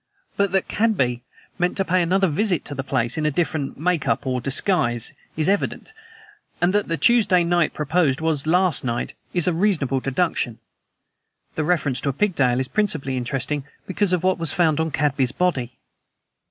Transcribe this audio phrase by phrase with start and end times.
[0.35, 1.21] But that Cadby
[1.59, 5.13] meant to pay another visit to the place in a different 'make up' or disguise,
[5.37, 5.93] is evident,
[6.59, 10.57] and that the Tuesday night proposed was last night is a reasonable deduction.
[11.53, 15.33] The reference to a pigtail is principally interesting because of what was found on Cadby's
[15.33, 15.77] body."